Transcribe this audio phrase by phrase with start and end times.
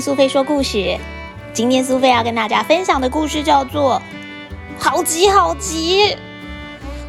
[0.00, 0.98] 苏菲说故事。
[1.52, 4.02] 今天苏菲要跟大家分享的故事叫做
[4.82, 6.04] 《好急好急》，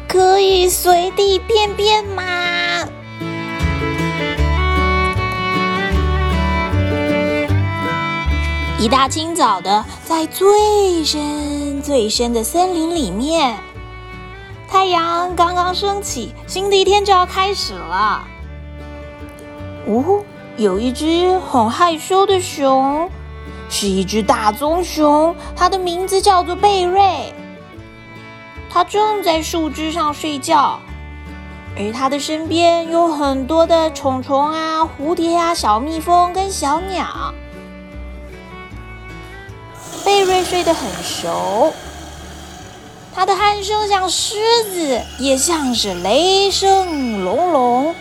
[0.06, 2.24] 可以随地便便吗？
[8.80, 13.58] 一大清早的，在最深最深的森林里面，
[14.68, 18.24] 太阳刚刚升起，新的一天就要开始了。
[19.86, 20.24] 呜。
[20.58, 23.08] 有一只很害羞的熊，
[23.70, 27.32] 是一只大棕熊，它的名字叫做贝瑞。
[28.68, 30.80] 它正在树枝上睡觉，
[31.76, 37.32] 而它的身边有很多的虫虫啊、蝴蝶啊、小蜜蜂跟小鸟。
[40.04, 41.72] 贝瑞睡得很熟，
[43.14, 47.94] 它的鼾声像狮子，也像是雷声隆隆。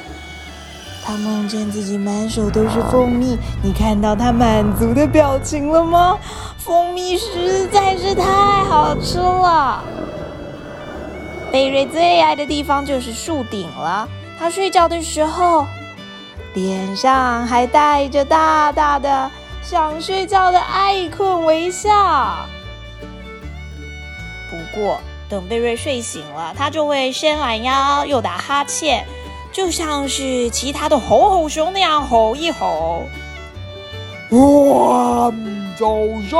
[1.07, 6.20] 他梦见自己满手都是蜂蜜，你看到他满足的表情了吗？
[6.57, 8.26] 蜂蜜实在是太
[8.65, 9.82] 好吃了。
[11.49, 14.05] 贝瑞最爱的地方就是树顶了。
[14.37, 15.65] 他睡觉的时候，
[16.54, 19.32] 脸上还带着大大的
[19.63, 21.89] 想睡觉的爱困微笑。
[24.51, 29.05] 不过，等贝瑞睡醒了，他就会伸懒腰，又打哈欠。
[29.58, 33.02] 就像是其他的吼吼熊那样吼一吼。
[34.30, 35.34] 哇！
[35.76, 35.88] 早
[36.30, 36.40] 上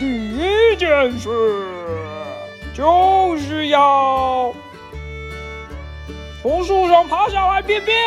[0.00, 0.88] 第一件
[1.18, 1.28] 事
[2.72, 4.50] 就是要
[6.40, 7.98] 从树上爬下来便便。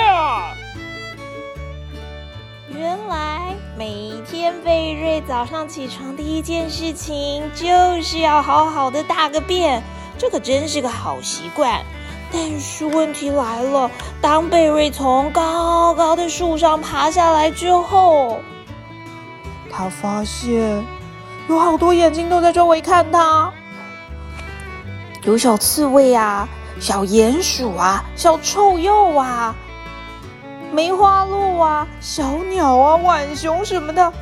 [2.76, 9.84] 原来每天贝瑞早上起床第一件事情就是要好好的大个便，
[10.18, 11.86] 这可真是个好习惯。
[12.34, 18.40] 但是问题来了，当贝瑞从高高的树上爬下来之后，
[19.70, 20.84] 他发现
[21.50, 23.52] 有好多眼睛都在周围看他，
[25.24, 26.48] 有小刺猬啊，
[26.80, 29.54] 小鼹鼠啊，小臭鼬啊，
[30.72, 34.14] 梅花鹿啊，小鸟啊，浣熊什么的。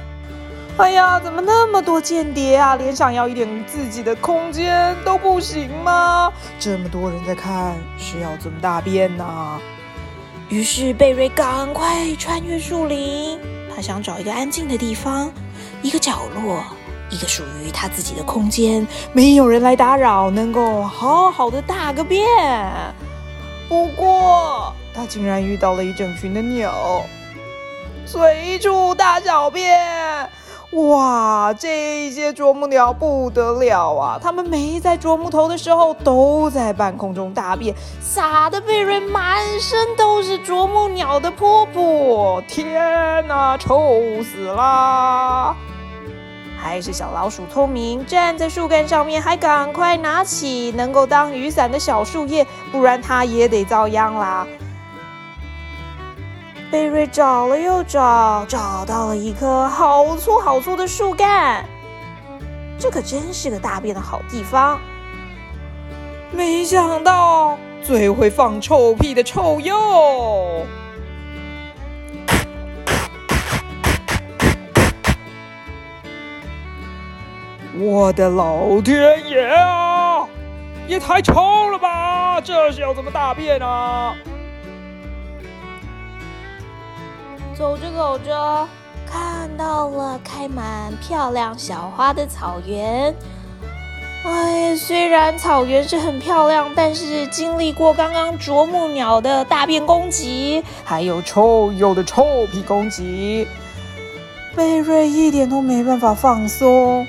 [0.80, 2.78] 哎呀，怎么那么多间谍啊？
[2.78, 6.32] 连想要一点自己的空间都不行吗？
[6.58, 9.60] 这么多人在看，是要怎么大便呢？
[10.48, 13.38] 于是贝瑞赶快穿越树林，
[13.76, 15.30] 他想找一个安静的地方，
[15.82, 16.64] 一个角落，
[17.10, 22.26] 一个属于他自己的空间，没有人来打扰，能够好好的大个便。
[23.68, 27.04] 不过，他竟然遇到了一整群的鸟，
[28.06, 29.78] 随处大小便。
[30.72, 34.20] 哇，这些啄木鸟不得了啊！
[34.22, 42.40] 它们没在啄木头的时候，都在半空中大便，撒的贝瑞满身都是啄木鸟的噗噗。
[42.48, 45.56] 天哪，臭死啦！
[46.62, 54.46] 还是小老鼠聪明，站在树干上面，还赶快拿起能够当雨伞的小树叶，不然它也得遭殃啦。
[56.72, 61.66] 贝瑞找了又找，找到了一棵好粗好粗的树干。
[62.78, 64.80] 这可真是个大便的好地方。
[66.32, 69.74] 没想到最会放臭屁的臭鼬，
[77.80, 80.28] 我的老天爷啊！
[80.88, 82.40] 也太臭了吧！
[82.40, 84.16] 这是要怎么大便啊？
[87.60, 88.66] 走着走着，
[89.06, 93.14] 看到了开满漂亮小花的草原。
[94.24, 103.46] 哎，虽然草原是很漂亮，但是经历过刚刚啄木鸟的大便攻击，还有臭鼬的臭屁攻击，
[104.56, 107.06] 贝瑞一点都没办法放松。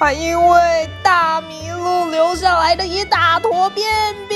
[0.00, 3.86] 还因为大麋鹿留下来的一大坨便
[4.28, 4.31] 便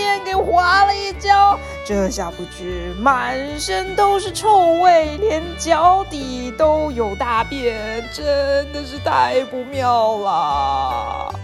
[0.46, 8.24] 滑了一跤，这下不止满身都是臭味，连脚底都有大便，真
[8.72, 11.34] 的是太不妙了。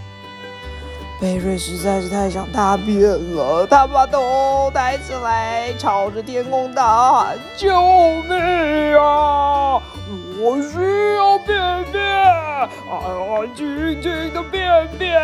[1.20, 3.00] 贝瑞实在是太想大便
[3.34, 7.70] 了，他把头抬起来，朝着天空大喊：“救
[8.22, 9.80] 命啊！
[10.40, 15.20] 我需要便便！”安安静静的便便。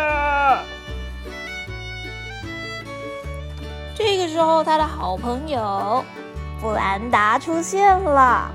[3.99, 6.05] 这个时候，他的好朋友
[6.61, 8.49] 布兰达出现了。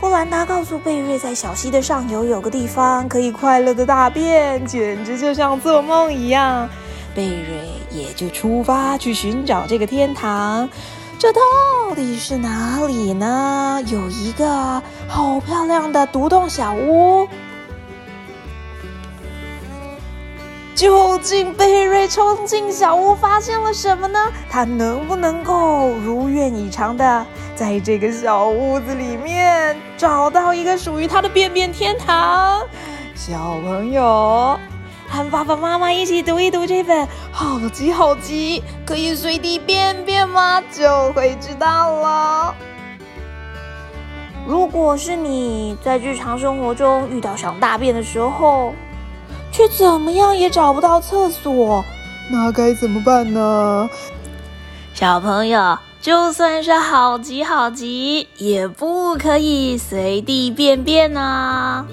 [0.00, 6.68] 布兰达告诉贝瑞，在小溪的上游有个地方可以快乐的大便，简直就像做梦一样。
[7.16, 10.68] 贝瑞也就出发去寻找这个天堂。
[11.18, 11.40] 这到
[11.96, 13.82] 底是哪里呢？
[13.88, 17.26] 有一个好漂亮的独栋小屋。
[20.78, 24.32] 究竟贝瑞冲进小屋发现了什么呢？
[24.48, 27.26] 他能不能够如愿以偿的
[27.56, 32.64] 在这个小屋子里面找到一个属于他的便便天堂？
[33.16, 34.56] 小朋友，
[35.08, 42.54] 和爸爸妈妈一起读一读这本《好急好急，可以随地便便吗》，就会知道了。
[44.46, 48.72] 如果是你在日常生活中遇到想大便的时候，
[49.58, 51.84] 却怎么样也找不到厕所，
[52.30, 53.90] 那该怎么办呢？
[54.94, 61.84] 小朋友，就算是好急好急，也不可以随地便便啊！